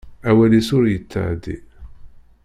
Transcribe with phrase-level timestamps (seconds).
[0.29, 1.55] Awal-is ur yettεeddi.